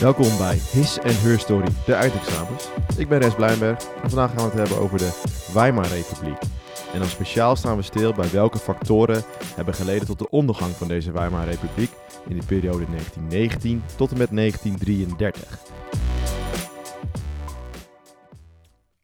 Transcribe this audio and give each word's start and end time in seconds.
Welkom 0.00 0.38
bij 0.38 0.58
His 0.70 0.98
en 0.98 1.20
Her 1.20 1.38
Story, 1.38 1.68
de 1.86 1.92
eindexamens. 1.92 2.68
Ik 2.96 3.08
ben 3.08 3.18
Res 3.20 3.34
Blijnberg 3.34 3.78
en 4.02 4.10
vandaag 4.10 4.28
gaan 4.28 4.36
we 4.36 4.50
het 4.50 4.58
hebben 4.58 4.78
over 4.78 4.98
de 4.98 5.20
Weimar-republiek. 5.54 6.38
En 6.92 6.98
dan 6.98 7.08
speciaal 7.08 7.56
staan 7.56 7.76
we 7.76 7.82
stil 7.82 8.12
bij 8.12 8.30
welke 8.30 8.58
factoren 8.58 9.22
hebben 9.54 9.74
geleden 9.74 10.06
tot 10.06 10.18
de 10.18 10.30
ondergang 10.30 10.72
van 10.72 10.88
deze 10.88 11.12
Weimar-republiek 11.12 11.90
in 12.28 12.38
de 12.38 12.46
periode 12.46 12.84
1919 12.86 13.82
tot 13.96 14.10
en 14.10 14.18
met 14.18 14.30
1933. 14.30 15.58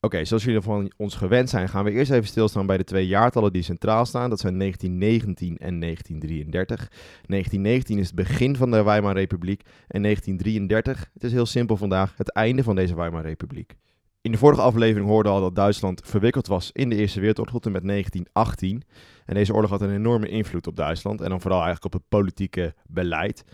Oké, 0.06 0.24
zoals 0.24 0.44
jullie 0.44 0.60
van 0.60 0.92
ons 0.96 1.14
gewend 1.14 1.50
zijn, 1.50 1.68
gaan 1.68 1.84
we 1.84 1.90
eerst 1.90 2.10
even 2.10 2.26
stilstaan 2.26 2.66
bij 2.66 2.76
de 2.76 2.84
twee 2.84 3.06
jaartallen 3.06 3.52
die 3.52 3.62
centraal 3.62 4.06
staan. 4.06 4.30
Dat 4.30 4.40
zijn 4.40 4.58
1919 4.58 5.56
en 5.58 5.80
1933. 5.80 6.88
1919 7.26 7.98
is 7.98 8.06
het 8.06 8.14
begin 8.14 8.56
van 8.56 8.70
de 8.70 8.82
Weimar-republiek 8.82 9.62
en 9.88 10.02
1933, 10.02 11.10
het 11.12 11.24
is 11.24 11.32
heel 11.32 11.46
simpel 11.46 11.76
vandaag, 11.76 12.14
het 12.16 12.32
einde 12.32 12.62
van 12.62 12.76
deze 12.76 12.94
Weimar-republiek. 12.94 13.74
In 14.20 14.32
de 14.32 14.38
vorige 14.38 14.60
aflevering 14.60 15.08
hoorden 15.08 15.32
we 15.32 15.38
al 15.38 15.44
dat 15.44 15.54
Duitsland 15.54 16.02
verwikkeld 16.04 16.46
was 16.46 16.70
in 16.72 16.88
de 16.88 16.96
Eerste 16.96 17.20
Wereldoorlog 17.20 17.54
tot 17.54 17.66
en 17.66 17.72
met 17.72 17.86
1918. 17.86 18.82
En 19.24 19.34
deze 19.34 19.54
oorlog 19.54 19.70
had 19.70 19.80
een 19.80 19.94
enorme 19.94 20.28
invloed 20.28 20.66
op 20.66 20.76
Duitsland 20.76 21.20
en 21.20 21.30
dan 21.30 21.40
vooral 21.40 21.62
eigenlijk 21.62 21.94
op 21.94 22.00
het 22.00 22.08
politieke 22.08 22.74
beleid. 22.86 23.44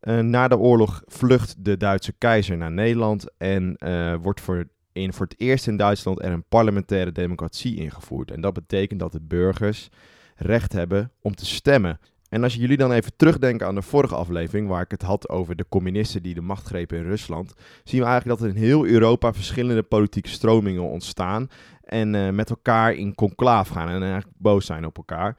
Uh, 0.00 0.18
na 0.18 0.48
de 0.48 0.58
oorlog 0.58 1.02
vlucht 1.06 1.64
de 1.64 1.76
Duitse 1.76 2.12
keizer 2.12 2.56
naar 2.56 2.72
Nederland 2.72 3.36
en 3.38 3.76
uh, 3.78 4.14
wordt 4.22 4.40
voor 4.40 4.68
in 4.92 5.12
voor 5.12 5.26
het 5.26 5.40
eerst 5.40 5.66
in 5.66 5.76
Duitsland 5.76 6.22
er 6.22 6.32
een 6.32 6.44
parlementaire 6.48 7.12
democratie 7.12 7.76
ingevoerd. 7.76 8.30
En 8.30 8.40
dat 8.40 8.52
betekent 8.52 9.00
dat 9.00 9.12
de 9.12 9.20
burgers 9.20 9.88
recht 10.36 10.72
hebben 10.72 11.12
om 11.20 11.34
te 11.34 11.46
stemmen. 11.46 11.98
En 12.28 12.42
als 12.42 12.54
jullie 12.54 12.76
dan 12.76 12.92
even 12.92 13.12
terugdenken 13.16 13.66
aan 13.66 13.74
de 13.74 13.82
vorige 13.82 14.14
aflevering, 14.14 14.68
waar 14.68 14.82
ik 14.82 14.90
het 14.90 15.02
had 15.02 15.28
over 15.28 15.56
de 15.56 15.66
communisten 15.68 16.22
die 16.22 16.34
de 16.34 16.40
macht 16.40 16.66
grepen 16.66 16.98
in 16.98 17.04
Rusland, 17.04 17.54
zien 17.84 18.00
we 18.00 18.06
eigenlijk 18.06 18.40
dat 18.40 18.48
er 18.48 18.56
in 18.56 18.62
heel 18.62 18.86
Europa 18.86 19.32
verschillende 19.32 19.82
politieke 19.82 20.28
stromingen 20.28 20.82
ontstaan 20.82 21.48
en 21.84 22.14
uh, 22.14 22.28
met 22.28 22.50
elkaar 22.50 22.94
in 22.94 23.14
conclaaf 23.14 23.68
gaan 23.68 23.88
en 23.88 24.02
eigenlijk 24.02 24.32
boos 24.38 24.66
zijn 24.66 24.86
op 24.86 24.96
elkaar. 24.96 25.36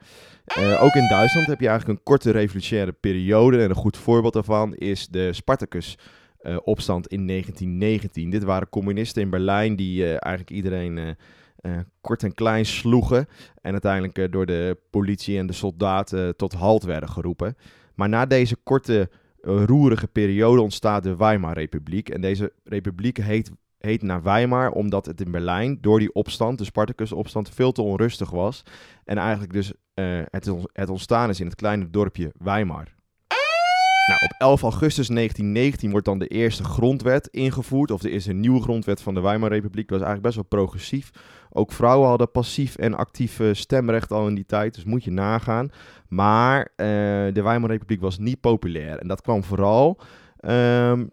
Uh, 0.58 0.82
ook 0.82 0.94
in 0.94 1.08
Duitsland 1.08 1.46
heb 1.46 1.60
je 1.60 1.68
eigenlijk 1.68 1.98
een 1.98 2.04
korte 2.04 2.30
revolutionaire 2.30 2.92
periode 2.92 3.62
en 3.62 3.70
een 3.70 3.76
goed 3.76 3.96
voorbeeld 3.96 4.32
daarvan 4.32 4.74
is 4.74 5.08
de 5.08 5.32
Spartacus 5.32 5.98
uh, 6.42 6.56
opstand 6.64 7.06
in 7.06 7.26
1919. 7.26 8.30
Dit 8.30 8.44
waren 8.44 8.68
communisten 8.68 9.22
in 9.22 9.30
Berlijn 9.30 9.76
die 9.76 10.02
uh, 10.02 10.08
eigenlijk 10.08 10.50
iedereen 10.50 10.96
uh, 10.96 11.78
kort 12.00 12.22
en 12.22 12.34
klein 12.34 12.66
sloegen. 12.66 13.26
En 13.60 13.72
uiteindelijk 13.72 14.32
door 14.32 14.46
de 14.46 14.78
politie 14.90 15.38
en 15.38 15.46
de 15.46 15.52
soldaten 15.52 16.36
tot 16.36 16.52
halt 16.52 16.82
werden 16.82 17.08
geroepen. 17.08 17.56
Maar 17.94 18.08
na 18.08 18.26
deze 18.26 18.56
korte, 18.56 19.10
roerige 19.40 20.06
periode 20.06 20.60
ontstaat 20.60 21.02
de 21.02 21.16
Weimar-republiek. 21.16 22.08
En 22.08 22.20
deze 22.20 22.52
republiek 22.64 23.16
heet, 23.16 23.50
heet 23.78 24.02
naar 24.02 24.22
Weimar 24.22 24.70
omdat 24.70 25.06
het 25.06 25.20
in 25.20 25.30
Berlijn 25.30 25.78
door 25.80 25.98
die 25.98 26.12
opstand, 26.12 26.58
de 26.58 26.64
Spartacus-opstand, 26.64 27.50
veel 27.50 27.72
te 27.72 27.82
onrustig 27.82 28.30
was. 28.30 28.62
En 29.04 29.18
eigenlijk 29.18 29.52
dus 29.52 29.72
het, 30.30 30.50
het 30.72 30.88
ontstaan 30.88 31.28
is 31.28 31.40
in 31.40 31.46
het 31.46 31.54
kleine 31.54 31.90
dorpje 31.90 32.32
Weimar. 32.38 33.01
Nou, 34.06 34.20
op 34.20 34.34
11 34.38 34.62
augustus 34.62 35.08
1919 35.08 35.90
wordt 35.90 36.06
dan 36.06 36.18
de 36.18 36.26
eerste 36.26 36.64
grondwet 36.64 37.26
ingevoerd, 37.26 37.90
of 37.90 38.00
de 38.00 38.10
eerste 38.10 38.32
nieuwe 38.32 38.62
grondwet 38.62 39.02
van 39.02 39.14
de 39.14 39.20
Weimarrepubliek. 39.20 39.88
Dat 39.88 39.98
was 39.98 40.08
eigenlijk 40.08 40.34
best 40.34 40.50
wel 40.50 40.60
progressief. 40.60 41.10
Ook 41.50 41.72
vrouwen 41.72 42.08
hadden 42.08 42.30
passief 42.30 42.76
en 42.76 42.94
actief 42.94 43.40
stemrecht 43.52 44.12
al 44.12 44.28
in 44.28 44.34
die 44.34 44.46
tijd, 44.46 44.74
dus 44.74 44.84
moet 44.84 45.04
je 45.04 45.10
nagaan. 45.10 45.70
Maar 46.08 46.60
uh, 46.60 46.86
de 47.32 47.42
Weimarrepubliek 47.42 48.00
was 48.00 48.18
niet 48.18 48.40
populair. 48.40 48.98
En 48.98 49.08
dat 49.08 49.20
kwam 49.20 49.44
vooral 49.44 50.00
um, 50.40 51.10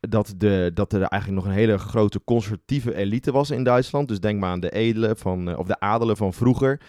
dat, 0.00 0.34
de, 0.36 0.70
dat 0.74 0.92
er 0.92 1.02
eigenlijk 1.02 1.42
nog 1.42 1.52
een 1.52 1.58
hele 1.58 1.78
grote 1.78 2.20
conservatieve 2.24 2.94
elite 2.94 3.32
was 3.32 3.50
in 3.50 3.64
Duitsland. 3.64 4.08
Dus 4.08 4.20
denk 4.20 4.40
maar 4.40 4.50
aan 4.50 4.60
de 4.60 4.70
edelen 4.70 5.16
van, 5.16 5.56
of 5.56 5.66
de 5.66 5.80
adelen 5.80 6.16
van 6.16 6.32
vroeger. 6.32 6.80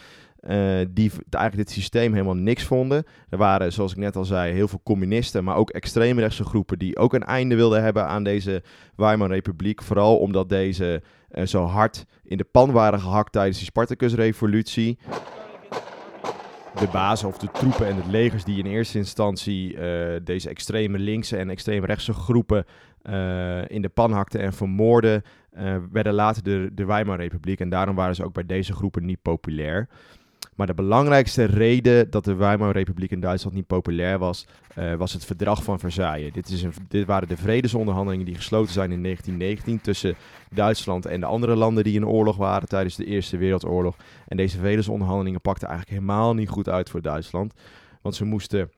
Uh, 0.49 0.85
die 0.89 1.11
eigenlijk 1.29 1.67
dit 1.67 1.69
systeem 1.69 2.13
helemaal 2.13 2.35
niks 2.35 2.63
vonden. 2.63 3.03
Er 3.29 3.37
waren, 3.37 3.73
zoals 3.73 3.91
ik 3.91 3.97
net 3.97 4.15
al 4.15 4.25
zei, 4.25 4.53
heel 4.53 4.67
veel 4.67 4.81
communisten, 4.83 5.43
maar 5.43 5.55
ook 5.55 5.69
extreemrechtse 5.69 6.43
groepen 6.43 6.79
die 6.79 6.97
ook 6.97 7.13
een 7.13 7.23
einde 7.23 7.55
wilden 7.55 7.83
hebben 7.83 8.07
aan 8.07 8.23
deze 8.23 8.63
Weimar-republiek. 8.95 9.81
Vooral 9.81 10.17
omdat 10.17 10.49
deze 10.49 11.01
uh, 11.31 11.45
zo 11.45 11.63
hard 11.63 12.05
in 12.23 12.37
de 12.37 12.43
pan 12.43 12.71
waren 12.71 12.99
gehakt 12.99 13.31
tijdens 13.31 13.57
die 13.57 13.65
Spartacus-revolutie. 13.65 14.97
De 16.79 16.87
bazen 16.91 17.27
of 17.27 17.37
de 17.37 17.51
troepen 17.51 17.87
en 17.87 17.95
het 17.95 18.07
legers 18.07 18.43
die 18.43 18.57
in 18.57 18.65
eerste 18.65 18.97
instantie 18.97 19.73
uh, 19.73 20.15
deze 20.23 20.49
extreme 20.49 20.99
linkse 20.99 21.37
en 21.37 21.49
extreem 21.49 21.85
rechtse 21.85 22.13
groepen 22.13 22.65
in 23.67 23.81
de 23.81 23.91
pan 23.93 24.11
hakten 24.11 24.39
en 24.39 24.53
vermoorden, 24.53 25.23
werden 25.91 26.13
later 26.13 26.43
de, 26.43 26.69
de 26.73 26.85
Weimar-republiek. 26.85 27.59
En 27.59 27.69
daarom 27.69 27.95
waren 27.95 28.15
ze 28.15 28.23
ook 28.23 28.33
bij 28.33 28.45
deze 28.45 28.73
groepen 28.73 29.05
niet 29.05 29.21
populair. 29.21 29.87
Maar 30.55 30.67
de 30.67 30.73
belangrijkste 30.73 31.43
reden 31.43 32.09
dat 32.09 32.25
de 32.25 32.33
Weimar-republiek 32.33 33.11
in 33.11 33.19
Duitsland 33.19 33.55
niet 33.55 33.67
populair 33.67 34.19
was, 34.19 34.47
uh, 34.77 34.93
was 34.93 35.13
het 35.13 35.25
verdrag 35.25 35.63
van 35.63 35.79
Versailles. 35.79 36.33
Dit, 36.33 36.49
is 36.49 36.63
een, 36.63 36.73
dit 36.87 37.05
waren 37.05 37.27
de 37.27 37.37
vredesonderhandelingen 37.37 38.25
die 38.25 38.35
gesloten 38.35 38.73
zijn 38.73 38.91
in 38.91 39.03
1919 39.03 39.81
tussen 39.81 40.15
Duitsland 40.49 41.05
en 41.05 41.19
de 41.19 41.25
andere 41.25 41.55
landen 41.55 41.83
die 41.83 41.95
in 41.95 42.07
oorlog 42.07 42.37
waren 42.37 42.67
tijdens 42.67 42.95
de 42.95 43.05
Eerste 43.05 43.37
Wereldoorlog. 43.37 43.95
En 44.27 44.37
deze 44.37 44.57
vredesonderhandelingen 44.57 45.41
pakten 45.41 45.67
eigenlijk 45.67 45.99
helemaal 45.99 46.33
niet 46.33 46.49
goed 46.49 46.69
uit 46.69 46.89
voor 46.89 47.01
Duitsland. 47.01 47.53
Want 48.01 48.15
ze 48.15 48.25
moesten 48.25 48.69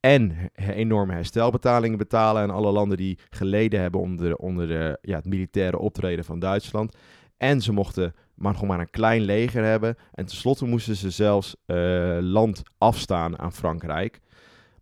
en 0.00 0.50
enorme 0.56 1.12
herstelbetalingen 1.12 1.98
betalen 1.98 2.42
aan 2.42 2.50
alle 2.50 2.72
landen 2.72 2.96
die 2.96 3.18
geleden 3.30 3.80
hebben 3.80 4.00
onder, 4.00 4.36
onder 4.36 4.68
de, 4.68 4.98
ja, 5.02 5.16
het 5.16 5.24
militaire 5.24 5.78
optreden 5.78 6.24
van 6.24 6.38
Duitsland. 6.38 6.96
En 7.36 7.60
ze 7.60 7.72
mochten 7.72 8.14
maar 8.34 8.54
gewoon 8.54 8.68
maar 8.68 8.80
een 8.80 8.90
klein 8.90 9.22
leger 9.22 9.64
hebben. 9.64 9.96
En 10.12 10.26
tenslotte 10.26 10.64
moesten 10.64 10.96
ze 10.96 11.10
zelfs 11.10 11.56
uh, 11.66 12.18
land 12.20 12.62
afstaan 12.78 13.38
aan 13.38 13.52
Frankrijk. 13.52 14.20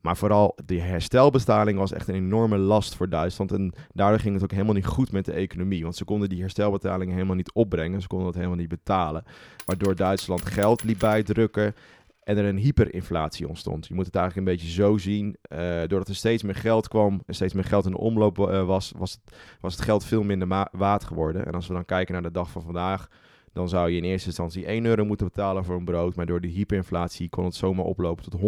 Maar 0.01 0.17
vooral 0.17 0.59
de 0.67 0.81
herstelbetaling 0.81 1.79
was 1.79 1.93
echt 1.93 2.09
een 2.09 2.15
enorme 2.15 2.59
last 2.59 2.95
voor 2.95 3.09
Duitsland. 3.09 3.53
En 3.53 3.73
daardoor 3.93 4.19
ging 4.19 4.35
het 4.35 4.43
ook 4.43 4.51
helemaal 4.51 4.75
niet 4.75 4.87
goed 4.87 5.13
met 5.13 5.25
de 5.25 5.33
economie. 5.33 5.83
Want 5.83 5.97
ze 5.97 6.05
konden 6.05 6.29
die 6.29 6.41
herstelbetalingen 6.41 7.15
helemaal 7.15 7.37
niet 7.37 7.53
opbrengen. 7.53 8.01
Ze 8.01 8.07
konden 8.07 8.27
dat 8.27 8.37
helemaal 8.37 8.57
niet 8.57 8.69
betalen. 8.69 9.25
Waardoor 9.65 9.97
Duitsland 9.97 10.45
geld 10.45 10.83
liep 10.83 10.99
bijdrukken. 10.99 11.75
En 12.23 12.37
er 12.37 12.45
een 12.45 12.59
hyperinflatie 12.59 13.49
ontstond. 13.49 13.87
Je 13.87 13.95
moet 13.95 14.07
het 14.07 14.15
eigenlijk 14.15 14.47
een 14.47 14.55
beetje 14.55 14.73
zo 14.73 14.99
zien. 14.99 15.37
Uh, 15.53 15.59
doordat 15.59 16.09
er 16.09 16.15
steeds 16.15 16.43
meer 16.43 16.55
geld 16.55 16.89
kwam 16.89 17.23
en 17.27 17.35
steeds 17.35 17.53
meer 17.53 17.65
geld 17.65 17.85
in 17.85 17.91
de 17.91 17.99
omloop 17.99 18.39
uh, 18.39 18.65
was, 18.65 18.93
was 18.97 19.13
het, 19.13 19.37
was 19.61 19.75
het 19.75 19.85
geld 19.85 20.05
veel 20.05 20.23
minder 20.23 20.69
waard 20.73 21.05
geworden. 21.05 21.47
En 21.47 21.53
als 21.53 21.67
we 21.67 21.75
dan 21.75 21.85
kijken 21.85 22.13
naar 22.13 22.23
de 22.23 22.31
dag 22.31 22.51
van 22.51 22.63
vandaag, 22.63 23.09
dan 23.53 23.69
zou 23.69 23.91
je 23.91 23.97
in 23.97 24.05
eerste 24.05 24.27
instantie 24.27 24.67
1 24.67 24.85
euro 24.85 25.05
moeten 25.05 25.27
betalen 25.27 25.65
voor 25.65 25.77
een 25.77 25.85
brood. 25.85 26.17
Maar 26.17 26.27
door 26.27 26.41
de 26.41 26.49
hyperinflatie 26.49 27.29
kon 27.29 27.45
het 27.45 27.55
zomaar 27.55 27.85
oplopen 27.85 28.31
tot 28.31 28.41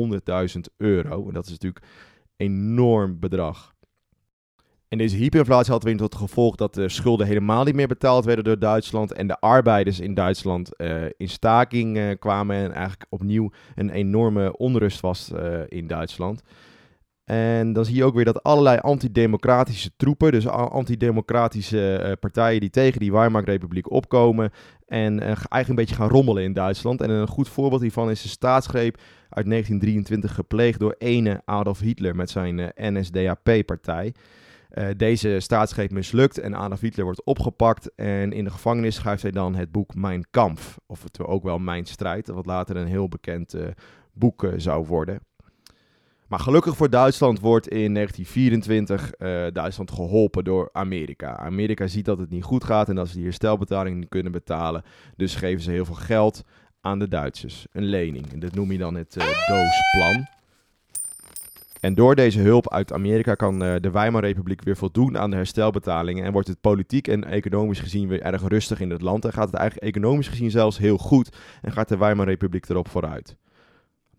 100.000 0.55 0.61
euro. 0.77 1.27
En 1.29 1.35
dat 1.35 1.45
is 1.45 1.51
natuurlijk 1.51 1.85
een 2.37 2.47
enorm 2.47 3.19
bedrag. 3.19 3.74
En 4.89 4.99
deze 4.99 5.17
hyperinflatie 5.17 5.73
had 5.73 5.83
weer 5.83 5.97
tot 5.97 6.15
gevolg 6.15 6.57
dat 6.57 6.75
de 6.75 6.89
schulden 6.89 7.27
helemaal 7.27 7.65
niet 7.65 7.75
meer 7.75 7.87
betaald 7.87 8.25
werden 8.25 8.45
door 8.45 8.59
Duitsland. 8.59 9.13
En 9.13 9.27
de 9.27 9.41
arbeiders 9.41 10.01
in 10.01 10.15
Duitsland 10.15 10.71
uh, 10.77 11.05
in 11.17 11.29
staking 11.29 11.97
uh, 11.97 12.11
kwamen. 12.19 12.57
En 12.57 12.73
eigenlijk 12.73 13.07
opnieuw 13.09 13.51
een 13.75 13.91
enorme 13.91 14.57
onrust 14.57 15.01
was 15.01 15.31
uh, 15.35 15.61
in 15.69 15.87
Duitsland. 15.87 16.43
En 17.25 17.73
dan 17.73 17.85
zie 17.85 17.95
je 17.95 18.05
ook 18.05 18.15
weer 18.15 18.25
dat 18.25 18.43
allerlei 18.43 18.79
antidemocratische 18.79 19.91
troepen, 19.97 20.33
dus 20.33 20.47
antidemocratische 20.49 22.17
partijen 22.21 22.61
die 22.61 22.71
tegen 22.71 23.01
die 23.01 23.13
Weimar-republiek 23.13 23.91
opkomen 23.91 24.51
en 24.87 25.21
eigenlijk 25.21 25.69
een 25.69 25.75
beetje 25.75 25.95
gaan 25.95 26.09
rommelen 26.09 26.43
in 26.43 26.53
Duitsland. 26.53 27.01
En 27.01 27.11
een 27.11 27.29
goed 27.29 27.49
voorbeeld 27.49 27.81
hiervan 27.81 28.11
is 28.11 28.23
de 28.23 28.29
staatsgreep 28.29 29.01
uit 29.29 29.47
1923 29.47 30.35
gepleegd 30.35 30.79
door 30.79 30.95
ene 30.99 31.43
Adolf 31.45 31.81
Hitler 31.81 32.17
met 32.17 32.31
zijn 32.31 32.73
uh, 34.75 34.85
NSDAP-partij. 34.85 34.97
deze 34.97 35.41
staatsgreep 35.41 35.91
mislukt 35.91 36.39
en 36.39 36.55
Adolf 36.55 36.81
Hitler 36.81 37.05
wordt 37.05 37.25
opgepakt 37.25 37.95
en 37.95 38.33
in 38.33 38.45
de 38.45 38.51
gevangenis 38.51 38.95
schrijft 38.95 39.23
hij 39.23 39.31
dan 39.31 39.55
het 39.55 39.73
boek 39.73 39.95
Mijn 39.95 40.27
Kampf, 40.31 40.79
of 40.87 41.03
het 41.03 41.21
ook 41.21 41.43
wel 41.43 41.59
Mijn 41.59 41.87
Strijd, 41.87 42.29
wat 42.29 42.47
later 42.47 42.77
een 42.77 42.87
heel 42.87 43.09
bekend 43.09 43.55
boek 44.13 44.49
zou 44.57 44.87
worden. 44.87 45.21
Maar 46.35 46.43
gelukkig 46.43 46.77
voor 46.77 46.91
Duitsland 46.91 47.41
wordt 47.41 47.69
in 47.69 47.95
1924 47.95 49.13
uh, 49.19 49.47
Duitsland 49.53 49.91
geholpen 49.91 50.45
door 50.45 50.69
Amerika. 50.73 51.37
Amerika 51.37 51.87
ziet 51.87 52.05
dat 52.05 52.19
het 52.19 52.31
niet 52.31 52.43
goed 52.43 52.65
gaat 52.65 52.89
en 52.89 52.95
dat 52.95 53.09
ze 53.09 53.15
die 53.15 53.25
herstelbetaling 53.25 53.99
niet 53.99 54.09
kunnen 54.09 54.33
betalen. 54.33 54.83
Dus 55.17 55.35
geven 55.35 55.63
ze 55.63 55.71
heel 55.71 55.85
veel 55.85 55.95
geld 55.95 56.43
aan 56.81 56.99
de 56.99 57.09
Duitsers. 57.09 57.67
Een 57.73 57.85
lening. 57.85 58.33
En 58.33 58.41
dat 58.41 58.55
noem 58.55 58.73
je 58.73 58.79
dan 58.79 58.95
het 58.95 59.17
uh, 59.17 59.25
Doosplan. 59.25 60.27
En 61.85 61.95
door 61.95 62.15
deze 62.15 62.41
hulp 62.41 62.73
uit 62.73 62.93
Amerika 62.93 63.35
kan 63.35 63.63
uh, 63.63 63.75
de 63.81 63.91
Weimarrepubliek 63.91 64.63
weer 64.63 64.77
voldoen 64.77 65.19
aan 65.19 65.31
de 65.31 65.37
herstelbetalingen. 65.37 66.25
En 66.25 66.33
wordt 66.33 66.49
het 66.49 66.61
politiek 66.61 67.09
en 67.09 67.25
economisch 67.25 67.81
gezien 67.81 68.09
weer 68.09 68.23
erg 68.23 68.49
rustig 68.49 68.81
in 68.81 68.91
het 68.91 69.01
land. 69.01 69.25
En 69.25 69.33
gaat 69.33 69.47
het 69.47 69.55
eigenlijk 69.55 69.97
economisch 69.97 70.29
gezien 70.29 70.51
zelfs 70.51 70.79
heel 70.79 70.99
goed. 70.99 71.37
En 71.63 71.73
gaat 71.73 71.89
de 71.89 71.97
Weimarrepubliek 71.97 72.69
erop 72.69 72.89
vooruit. 72.89 73.37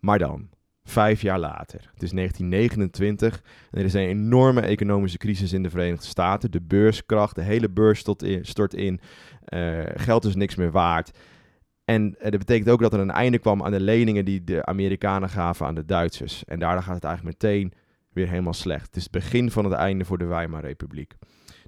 Maar 0.00 0.18
dan, 0.18 0.48
Vijf 0.84 1.22
jaar 1.22 1.38
later. 1.38 1.90
Het 1.92 2.02
is 2.02 2.10
1929 2.10 3.42
en 3.70 3.78
er 3.78 3.84
is 3.84 3.94
een 3.94 4.00
enorme 4.00 4.60
economische 4.60 5.18
crisis 5.18 5.52
in 5.52 5.62
de 5.62 5.70
Verenigde 5.70 6.06
Staten. 6.06 6.50
De 6.50 6.60
beurskracht, 6.60 7.34
de 7.34 7.42
hele 7.42 7.70
beurs 7.70 8.04
stort 8.42 8.74
in. 8.74 9.00
Uh, 9.54 9.82
geld 9.94 10.24
is 10.24 10.34
niks 10.34 10.54
meer 10.54 10.70
waard. 10.70 11.10
En 11.86 12.16
dat 12.20 12.38
betekent 12.38 12.68
ook 12.68 12.80
dat 12.80 12.92
er 12.92 13.00
een 13.00 13.10
einde 13.10 13.38
kwam 13.38 13.62
aan 13.62 13.70
de 13.70 13.80
leningen 13.80 14.24
die 14.24 14.44
de 14.44 14.64
Amerikanen 14.64 15.28
gaven 15.28 15.66
aan 15.66 15.74
de 15.74 15.84
Duitsers. 15.84 16.44
En 16.44 16.58
daardoor 16.58 16.82
gaat 16.82 16.94
het 16.94 17.04
eigenlijk 17.04 17.40
meteen 17.42 17.72
weer 18.12 18.28
helemaal 18.28 18.52
slecht. 18.52 18.86
Het 18.86 18.96
is 18.96 19.02
het 19.02 19.12
begin 19.12 19.50
van 19.50 19.64
het 19.64 19.74
einde 19.74 20.04
voor 20.04 20.18
de 20.18 20.24
Weimar-republiek. 20.24 21.14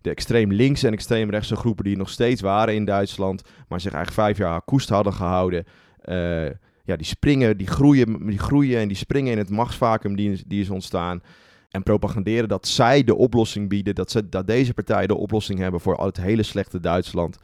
De 0.03 0.11
extreem 0.11 0.53
linkse 0.53 0.87
en 0.87 0.93
extreem 0.93 1.31
rechtse 1.31 1.57
groepen 1.57 1.85
die 1.85 1.97
nog 1.97 2.09
steeds 2.09 2.41
waren 2.41 2.75
in 2.75 2.85
Duitsland, 2.85 3.43
maar 3.69 3.81
zich 3.81 3.93
eigenlijk 3.93 4.27
vijf 4.27 4.39
jaar 4.39 4.63
koest 4.63 4.89
hadden 4.89 5.13
gehouden, 5.13 5.65
uh, 6.05 6.45
ja, 6.85 6.97
die 6.97 7.07
springen, 7.07 7.57
die 7.57 7.67
groeien, 7.67 8.27
die 8.27 8.39
groeien 8.39 8.81
en 8.81 8.89
die 8.89 8.97
springen 8.97 9.33
in 9.33 9.39
het 9.39 9.51
machtsvacuum 9.51 10.17
die, 10.17 10.43
die 10.47 10.61
is 10.61 10.71
ontstaan. 10.71 11.23
En 11.71 11.83
propaganderen 11.83 12.49
dat 12.49 12.67
zij 12.67 13.05
de 13.05 13.15
oplossing 13.15 13.69
bieden, 13.69 13.95
dat, 13.95 14.11
ze, 14.11 14.29
dat 14.29 14.47
deze 14.47 14.75
partijen 14.75 15.09
de 15.09 15.17
oplossing 15.17 15.59
hebben 15.59 15.81
voor 15.81 16.05
het 16.05 16.17
hele 16.17 16.43
slechte 16.43 16.81
Duitsland. 16.81 17.39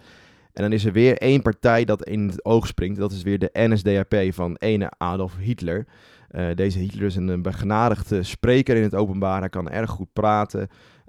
En 0.55 0.63
dan 0.63 0.73
is 0.73 0.85
er 0.85 0.93
weer 0.93 1.19
één 1.19 1.43
partij 1.43 1.85
dat 1.85 2.05
in 2.05 2.29
het 2.29 2.45
oog 2.45 2.67
springt. 2.67 2.99
Dat 2.99 3.13
is 3.13 3.23
weer 3.23 3.39
de 3.39 3.51
NSDAP 3.53 4.15
van 4.29 4.57
ene 4.59 4.93
Adolf 4.99 5.37
Hitler. 5.37 5.87
Uh, 6.31 6.47
deze 6.55 6.79
Hitler 6.79 7.07
is 7.07 7.17
een 7.17 7.43
begenadigde 7.43 8.23
spreker 8.23 8.77
in 8.77 8.83
het 8.83 8.95
openbaar. 8.95 9.41
Hij 9.41 9.49
kan 9.49 9.71
erg 9.71 9.91
goed 9.91 10.13
praten. 10.13 10.69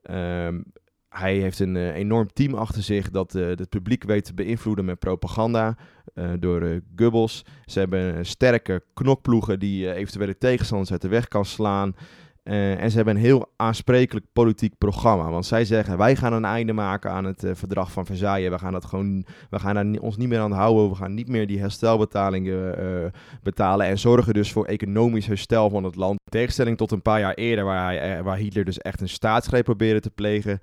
Uh, 0.10 0.48
hij 1.10 1.36
heeft 1.36 1.60
een 1.60 1.76
uh, 1.76 1.96
enorm 1.96 2.28
team 2.34 2.54
achter 2.54 2.84
zich 2.84 3.10
dat 3.10 3.36
uh, 3.36 3.48
het 3.48 3.70
publiek 3.70 4.04
weet 4.04 4.26
te 4.26 4.34
beïnvloeden 4.34 4.86
met 4.86 5.00
propaganda 5.00 5.78
door 6.40 6.82
Goebbels. 6.96 7.46
Ze 7.66 7.80
hebben 7.80 8.26
sterke 8.26 8.84
knokploegen 8.94 9.60
die 9.60 9.94
eventuele 9.94 10.38
tegenstanders 10.38 10.92
uit 10.92 11.02
de 11.02 11.08
weg 11.08 11.28
kan 11.28 11.46
slaan. 11.46 11.96
Uh, 12.50 12.82
en 12.82 12.90
ze 12.90 12.96
hebben 12.96 13.16
een 13.16 13.22
heel 13.22 13.52
aansprekelijk 13.56 14.26
politiek 14.34 14.78
programma. 14.78 15.30
Want 15.30 15.46
zij 15.46 15.66
zeggen: 15.66 15.98
wij 15.98 16.16
gaan 16.16 16.34
een 16.34 16.46
einde 16.46 16.74
maken 16.74 17.12
aan 17.12 17.26
het 17.26 17.44
uh, 17.44 17.52
verdrag 17.54 17.92
van 17.92 18.06
Versailles. 18.06 18.50
We 18.50 18.60
gaan, 18.60 18.72
dat 18.72 18.86
gewoon, 18.86 19.26
we 19.50 19.60
gaan 19.60 19.78
er 19.78 20.02
ons 20.02 20.18
niet 20.18 20.28
meer 20.28 20.40
aan 20.40 20.52
houden. 20.52 20.90
We 20.90 20.96
gaan 20.96 21.14
niet 21.14 21.28
meer 21.28 21.48
die 21.48 21.60
herstelbetalingen 21.60 22.84
uh, 22.84 23.06
betalen. 23.44 23.86
En 23.86 24.00
zorgen 24.00 24.34
dus 24.34 24.52
voor 24.52 24.66
economisch 24.66 25.28
herstel 25.28 25.70
van 25.70 25.84
het 25.84 25.96
land. 25.96 26.12
In 26.12 26.32
tegenstelling 26.32 26.78
tot 26.78 26.92
een 26.92 27.02
paar 27.02 27.20
jaar 27.20 27.34
eerder, 27.34 27.66
waar, 27.66 27.86
hij, 27.86 28.24
waar 28.24 28.38
Hitler 28.38 28.66
dus 28.66 28.80
echt 28.80 29.02
een 29.02 29.10
staatsgreep 29.10 29.64
probeerde 29.64 30.00
te 30.00 30.10
plegen. 30.10 30.60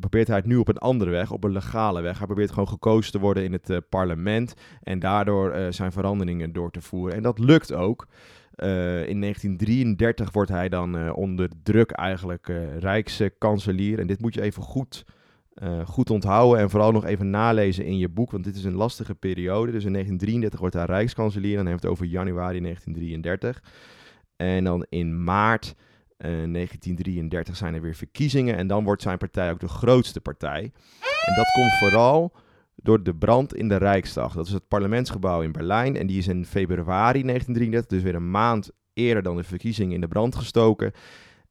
probeert 0.00 0.26
hij 0.26 0.36
het 0.36 0.46
nu 0.46 0.56
op 0.56 0.68
een 0.68 0.78
andere 0.78 1.10
weg, 1.10 1.30
op 1.30 1.44
een 1.44 1.52
legale 1.52 2.00
weg. 2.00 2.18
Hij 2.18 2.26
probeert 2.26 2.50
gewoon 2.50 2.68
gekozen 2.68 3.12
te 3.12 3.18
worden 3.18 3.44
in 3.44 3.52
het 3.52 3.88
parlement. 3.88 4.54
En 4.82 4.98
daardoor 4.98 5.54
zijn 5.70 5.92
veranderingen 5.92 6.52
door 6.52 6.70
te 6.70 6.80
voeren. 6.80 7.16
En 7.16 7.22
dat 7.22 7.38
lukt 7.38 7.72
ook. 7.72 8.06
Uh, 8.56 9.08
in 9.08 9.20
1933 9.20 10.32
wordt 10.32 10.50
hij 10.50 10.68
dan 10.68 10.96
uh, 10.96 11.16
onder 11.16 11.48
druk 11.62 11.90
eigenlijk 11.90 12.48
uh, 12.48 12.78
Rijkskanselier. 12.78 13.98
En 13.98 14.06
dit 14.06 14.20
moet 14.20 14.34
je 14.34 14.42
even 14.42 14.62
goed, 14.62 15.04
goed 15.84 16.10
onthouden 16.10 16.60
en 16.60 16.70
vooral 16.70 16.92
nog 16.92 17.04
even 17.04 17.30
nalezen 17.30 17.84
in 17.84 17.98
je 17.98 18.08
boek, 18.08 18.30
want 18.30 18.44
dit 18.44 18.56
is 18.56 18.64
een 18.64 18.74
lastige 18.74 19.14
periode. 19.14 19.72
Dus 19.72 19.84
in 19.84 19.92
1933 19.92 20.60
wordt 20.60 20.74
hij 20.74 20.84
Rijkskanselier 20.84 21.56
dan 21.56 21.66
heeft 21.66 21.82
het 21.82 21.90
over 21.90 22.06
januari 22.06 22.60
1933. 22.60 23.62
En 24.36 24.64
dan 24.64 24.86
in 24.88 25.24
maart 25.24 25.74
1933 26.16 27.56
zijn 27.56 27.74
er 27.74 27.80
weer 27.80 27.94
verkiezingen 27.94 28.56
en 28.56 28.66
dan 28.66 28.84
wordt 28.84 29.02
zijn 29.02 29.18
partij 29.18 29.50
ook 29.50 29.60
de 29.60 29.68
grootste 29.68 30.20
partij. 30.20 30.72
En 31.26 31.34
dat 31.34 31.50
komt 31.52 31.78
vooral 31.78 32.32
door 32.76 33.02
de 33.02 33.14
brand 33.14 33.54
in 33.54 33.68
de 33.68 33.76
Rijksdag. 33.76 34.34
Dat 34.34 34.46
is 34.46 34.52
het 34.52 34.68
parlementsgebouw 34.68 35.42
in 35.42 35.52
Berlijn 35.52 35.96
en 35.96 36.06
die 36.06 36.18
is 36.18 36.28
in 36.28 36.46
februari 36.46 37.22
1933, 37.22 37.86
dus 37.86 38.02
weer 38.02 38.14
een 38.14 38.30
maand 38.30 38.70
eerder 38.92 39.22
dan 39.22 39.36
de 39.36 39.44
verkiezingen, 39.44 39.94
in 39.94 40.00
de 40.00 40.08
brand 40.08 40.34
gestoken. 40.34 40.92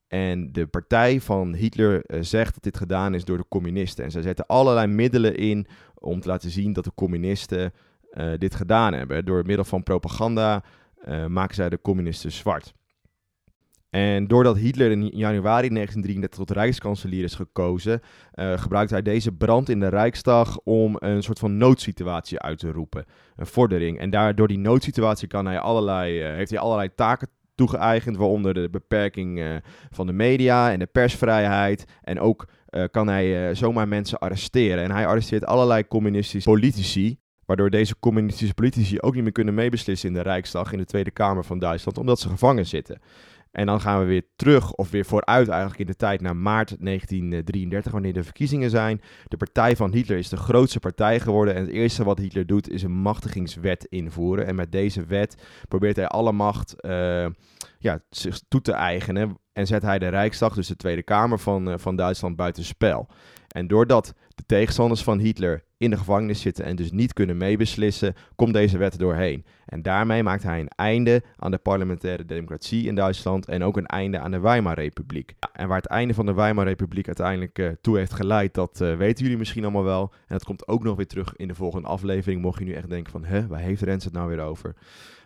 En 0.07 0.51
de 0.51 0.67
partij 0.67 1.21
van 1.21 1.53
Hitler 1.53 2.03
uh, 2.07 2.21
zegt 2.21 2.53
dat 2.53 2.63
dit 2.63 2.77
gedaan 2.77 3.13
is 3.13 3.25
door 3.25 3.37
de 3.37 3.45
communisten. 3.49 4.03
En 4.03 4.11
zij 4.11 4.21
zetten 4.21 4.45
allerlei 4.45 4.87
middelen 4.87 5.35
in 5.35 5.67
om 5.93 6.19
te 6.19 6.27
laten 6.27 6.49
zien 6.49 6.73
dat 6.73 6.83
de 6.83 6.91
communisten 6.95 7.73
uh, 8.11 8.33
dit 8.37 8.55
gedaan 8.55 8.93
hebben. 8.93 9.25
Door 9.25 9.45
middel 9.45 9.65
van 9.65 9.83
propaganda 9.83 10.63
uh, 11.07 11.25
maken 11.25 11.55
zij 11.55 11.69
de 11.69 11.81
communisten 11.81 12.31
zwart. 12.31 12.73
En 13.95 14.27
doordat 14.27 14.57
Hitler 14.57 14.91
in 14.91 15.07
januari 15.07 15.69
1933 15.69 16.39
tot 16.39 16.51
rijkskanselier 16.51 17.23
is 17.23 17.35
gekozen, 17.35 18.01
uh, 18.35 18.57
gebruikt 18.57 18.91
hij 18.91 19.01
deze 19.01 19.31
brand 19.31 19.69
in 19.69 19.79
de 19.79 19.87
Rijksdag 19.87 20.59
om 20.63 20.95
een 20.99 21.23
soort 21.23 21.39
van 21.39 21.57
noodsituatie 21.57 22.39
uit 22.39 22.59
te 22.59 22.71
roepen. 22.71 23.05
Een 23.35 23.45
vordering. 23.45 23.99
En 23.99 24.09
daardoor 24.09 24.47
die 24.47 24.57
noodsituatie 24.57 25.27
kan 25.27 25.45
hij 25.45 25.59
allerlei, 25.59 26.29
uh, 26.29 26.35
heeft 26.35 26.49
hij 26.49 26.59
allerlei 26.59 26.89
taken 26.95 27.27
toegeëigend, 27.55 28.17
waaronder 28.17 28.53
de 28.53 28.69
beperking 28.71 29.39
uh, 29.39 29.55
van 29.89 30.07
de 30.07 30.13
media 30.13 30.71
en 30.71 30.79
de 30.79 30.85
persvrijheid. 30.85 31.85
En 32.01 32.19
ook 32.19 32.47
kan 32.91 33.07
hij 33.07 33.55
zomaar 33.55 33.87
mensen 33.87 34.19
arresteren. 34.19 34.83
En 34.83 34.91
hij 34.91 35.07
arresteert 35.07 35.45
allerlei 35.45 35.87
communistische 35.87 36.49
politici. 36.49 37.19
Waardoor 37.45 37.69
deze 37.69 37.99
communistische 37.99 38.53
politici 38.53 38.99
ook 38.99 39.13
niet 39.13 39.23
meer 39.23 39.31
kunnen 39.31 39.53
meebeslissen 39.53 40.09
in 40.09 40.15
de 40.15 40.21
Rijksdag, 40.21 40.71
in 40.71 40.77
de 40.77 40.85
Tweede 40.85 41.11
Kamer 41.11 41.43
van 41.43 41.59
Duitsland, 41.59 41.97
omdat 41.97 42.19
ze 42.19 42.29
gevangen 42.29 42.65
zitten. 42.65 42.99
En 43.55 43.65
dan 43.65 43.81
gaan 43.81 43.99
we 43.99 44.05
weer 44.05 44.25
terug, 44.35 44.73
of 44.73 44.89
weer 44.91 45.05
vooruit 45.05 45.47
eigenlijk 45.47 45.79
in 45.79 45.85
de 45.85 45.95
tijd 45.95 46.21
naar 46.21 46.35
maart 46.35 46.75
1933, 46.79 47.91
wanneer 47.91 48.13
de 48.13 48.23
verkiezingen 48.23 48.69
zijn. 48.69 49.01
De 49.27 49.37
partij 49.37 49.75
van 49.75 49.93
Hitler 49.93 50.17
is 50.17 50.29
de 50.29 50.37
grootste 50.37 50.79
partij 50.79 51.19
geworden. 51.19 51.55
En 51.55 51.61
het 51.61 51.71
eerste 51.71 52.03
wat 52.03 52.17
Hitler 52.17 52.45
doet, 52.45 52.69
is 52.69 52.83
een 52.83 52.91
machtigingswet 52.91 53.85
invoeren. 53.85 54.45
En 54.45 54.55
met 54.55 54.71
deze 54.71 55.05
wet 55.05 55.43
probeert 55.67 55.95
hij 55.95 56.07
alle 56.07 56.31
macht 56.31 56.75
uh, 56.79 57.27
ja, 57.79 57.99
zich 58.09 58.39
toe 58.47 58.61
te 58.61 58.71
eigenen. 58.71 59.37
En 59.53 59.67
zet 59.67 59.81
hij 59.81 59.99
de 59.99 60.07
Rijksdag, 60.07 60.55
dus 60.55 60.67
de 60.67 60.75
Tweede 60.75 61.03
Kamer 61.03 61.39
van, 61.39 61.69
uh, 61.69 61.73
van 61.77 61.95
Duitsland, 61.95 62.35
buitenspel. 62.35 63.07
En 63.47 63.67
doordat 63.67 64.13
de 64.35 64.43
tegenstanders 64.45 65.03
van 65.03 65.19
Hitler 65.19 65.63
in 65.77 65.89
de 65.89 65.97
gevangenis 65.97 66.41
zitten 66.41 66.65
en 66.65 66.75
dus 66.75 66.91
niet 66.91 67.13
kunnen 67.13 67.37
meebeslissen, 67.37 68.13
komt 68.35 68.53
deze 68.53 68.77
wet 68.77 68.99
doorheen. 68.99 69.45
En 69.65 69.81
daarmee 69.81 70.23
maakt 70.23 70.43
hij 70.43 70.59
een 70.59 70.67
einde 70.67 71.23
aan 71.37 71.51
de 71.51 71.57
parlementaire 71.57 72.25
democratie 72.25 72.87
in 72.87 72.95
Duitsland 72.95 73.45
en 73.45 73.63
ook 73.63 73.77
een 73.77 73.85
einde 73.85 74.19
aan 74.19 74.31
de 74.31 74.39
Weimarrepubliek. 74.39 75.33
En 75.53 75.67
waar 75.67 75.77
het 75.77 75.87
einde 75.87 76.13
van 76.13 76.25
de 76.25 76.33
Weimarrepubliek 76.33 77.05
uiteindelijk 77.05 77.59
uh, 77.59 77.69
toe 77.81 77.97
heeft 77.97 78.13
geleid, 78.13 78.53
dat 78.53 78.79
uh, 78.81 78.95
weten 78.95 79.23
jullie 79.23 79.37
misschien 79.37 79.63
allemaal 79.63 79.83
wel. 79.83 80.11
En 80.11 80.25
dat 80.27 80.43
komt 80.43 80.67
ook 80.67 80.83
nog 80.83 80.95
weer 80.95 81.07
terug 81.07 81.35
in 81.35 81.47
de 81.47 81.55
volgende 81.55 81.87
aflevering, 81.87 82.41
mocht 82.41 82.59
je 82.59 82.65
nu 82.65 82.73
echt 82.73 82.89
denken 82.89 83.11
van, 83.11 83.25
hè, 83.25 83.47
waar 83.47 83.59
heeft 83.59 83.81
Rens 83.81 84.03
het 84.03 84.13
nou 84.13 84.29
weer 84.29 84.39
over? 84.39 84.75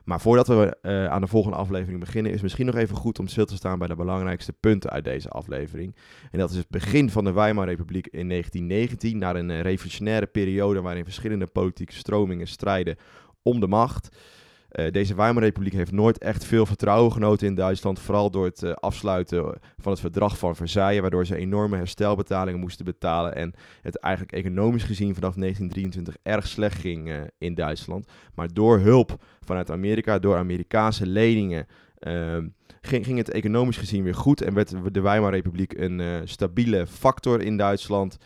Maar 0.09 0.21
voordat 0.21 0.47
we 0.47 0.77
uh, 0.81 1.05
aan 1.05 1.21
de 1.21 1.27
volgende 1.27 1.57
aflevering 1.57 1.99
beginnen, 1.99 2.31
is 2.31 2.41
misschien 2.41 2.65
nog 2.65 2.75
even 2.75 2.95
goed 2.95 3.19
om 3.19 3.27
stil 3.27 3.45
te 3.45 3.55
staan 3.55 3.79
bij 3.79 3.87
de 3.87 3.95
belangrijkste 3.95 4.53
punten 4.53 4.89
uit 4.89 5.03
deze 5.03 5.29
aflevering. 5.29 5.95
En 6.31 6.39
dat 6.39 6.49
is 6.49 6.57
het 6.57 6.69
begin 6.69 7.09
van 7.09 7.23
de 7.23 7.31
Weimarrepubliek 7.31 8.07
in 8.07 8.29
1919, 8.29 9.17
naar 9.17 9.35
een 9.35 9.61
revolutionaire 9.61 10.25
periode 10.25 10.38
waarin 10.81 11.03
verschillende 11.03 11.47
politieke 11.47 11.93
stromingen 11.93 12.47
strijden 12.47 12.95
om 13.41 13.59
de 13.59 13.67
macht. 13.67 14.09
Uh, 14.71 14.91
deze 14.91 15.15
Weimarrepubliek 15.15 15.73
heeft 15.73 15.91
nooit 15.91 16.17
echt 16.17 16.45
veel 16.45 16.65
vertrouwen 16.65 17.11
genoten 17.11 17.47
in 17.47 17.55
Duitsland. 17.55 17.99
Vooral 17.99 18.31
door 18.31 18.45
het 18.45 18.61
uh, 18.61 18.71
afsluiten 18.73 19.59
van 19.77 19.91
het 19.91 20.01
verdrag 20.01 20.37
van 20.37 20.55
Versailles. 20.55 21.01
Waardoor 21.01 21.25
ze 21.25 21.35
enorme 21.35 21.77
herstelbetalingen 21.77 22.59
moesten 22.59 22.85
betalen. 22.85 23.35
En 23.35 23.53
het 23.81 23.97
eigenlijk 23.97 24.33
economisch 24.33 24.83
gezien 24.83 25.15
vanaf 25.15 25.33
1923 25.35 26.17
erg 26.23 26.47
slecht 26.47 26.79
ging 26.79 27.07
uh, 27.07 27.17
in 27.37 27.53
Duitsland. 27.53 28.07
Maar 28.35 28.53
door 28.53 28.79
hulp 28.79 29.23
vanuit 29.45 29.71
Amerika, 29.71 30.19
door 30.19 30.37
Amerikaanse 30.37 31.07
leningen. 31.07 31.67
Ehm, 31.99 32.47
ging, 32.81 33.05
ging, 33.05 33.17
het 33.17 33.29
economisch 33.29 33.77
gezien 33.77 34.03
weer 34.03 34.15
goed. 34.15 34.41
En 34.41 34.53
werd 34.53 34.93
de 34.93 35.01
Weimarrepubliek 35.01 35.73
een 35.73 36.21
stabiele 36.25 36.87
factor 36.87 37.41
in 37.41 37.57
Duitsland. 37.57 38.17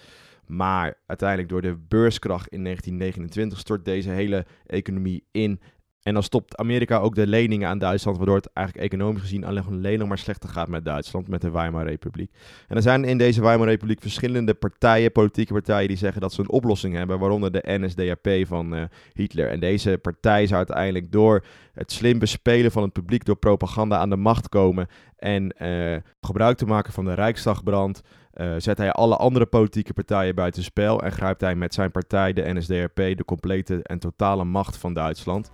Maar 0.45 0.93
uiteindelijk 1.05 1.49
door 1.49 1.61
de 1.61 1.77
beurskracht 1.87 2.47
in 2.47 2.63
1929 2.63 3.59
stort 3.59 3.85
deze 3.85 4.09
hele 4.09 4.45
economie 4.65 5.23
in. 5.31 5.59
En 6.03 6.13
dan 6.13 6.23
stopt 6.23 6.57
Amerika 6.57 6.97
ook 6.97 7.15
de 7.15 7.27
leningen 7.27 7.69
aan 7.69 7.77
Duitsland, 7.77 8.17
waardoor 8.17 8.35
het 8.35 8.49
eigenlijk 8.53 8.87
economisch 8.87 9.21
gezien 9.21 9.45
alleen 9.45 9.99
nog 9.99 10.07
maar 10.07 10.17
slechter 10.17 10.49
gaat 10.49 10.67
met 10.67 10.85
Duitsland, 10.85 11.27
met 11.27 11.41
de 11.41 11.51
Weimarrepubliek. 11.51 12.31
En 12.67 12.75
er 12.75 12.81
zijn 12.81 13.03
in 13.03 13.17
deze 13.17 13.41
Weimarrepubliek 13.41 14.01
verschillende 14.01 14.53
partijen, 14.53 15.11
politieke 15.11 15.53
partijen, 15.53 15.87
die 15.87 15.97
zeggen 15.97 16.21
dat 16.21 16.33
ze 16.33 16.41
een 16.41 16.49
oplossing 16.49 16.95
hebben, 16.95 17.19
waaronder 17.19 17.51
de 17.51 17.63
NSDAP 17.65 18.47
van 18.47 18.75
uh, 18.75 18.83
Hitler. 19.13 19.49
En 19.49 19.59
deze 19.59 19.99
partij 20.01 20.45
zou 20.45 20.57
uiteindelijk 20.57 21.11
door 21.11 21.45
het 21.73 21.91
slim 21.91 22.19
bespelen 22.19 22.71
van 22.71 22.83
het 22.83 22.93
publiek, 22.93 23.25
door 23.25 23.37
propaganda 23.37 23.97
aan 23.97 24.09
de 24.09 24.15
macht 24.15 24.49
komen 24.49 24.87
en 25.23 25.53
uh, 25.61 25.97
gebruik 26.21 26.57
te 26.57 26.65
maken 26.65 26.93
van 26.93 27.05
de 27.05 27.13
Rijksdagbrand. 27.13 28.01
Uh, 28.35 28.53
zet 28.57 28.77
hij 28.77 28.91
alle 28.91 29.15
andere 29.15 29.45
politieke 29.45 29.93
partijen 29.93 30.35
buitenspel 30.35 31.01
en 31.01 31.11
grijpt 31.11 31.41
hij 31.41 31.55
met 31.55 31.73
zijn 31.73 31.91
partij, 31.91 32.33
de 32.33 32.53
NSDAP, 32.53 32.95
de 32.95 33.25
complete 33.25 33.79
en 33.83 33.99
totale 33.99 34.43
macht 34.43 34.77
van 34.77 34.93
Duitsland. 34.93 35.51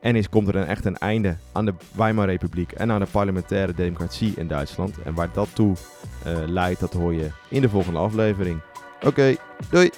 En 0.00 0.16
is, 0.16 0.28
komt 0.28 0.46
er 0.46 0.52
dan 0.52 0.64
echt 0.64 0.84
een 0.84 0.98
einde 0.98 1.36
aan 1.52 1.64
de 1.64 1.74
Weimarrepubliek 1.94 2.72
en 2.72 2.90
aan 2.90 3.00
de 3.00 3.06
parlementaire 3.10 3.74
democratie 3.74 4.32
in 4.36 4.48
Duitsland. 4.48 5.02
En 5.02 5.14
waar 5.14 5.32
dat 5.32 5.48
toe 5.54 5.76
uh, 6.26 6.32
leidt, 6.46 6.80
dat 6.80 6.92
hoor 6.92 7.12
je 7.12 7.30
in 7.48 7.60
de 7.60 7.68
volgende 7.68 7.98
aflevering. 7.98 8.60
Oké, 9.04 9.34
doei! 9.70 9.90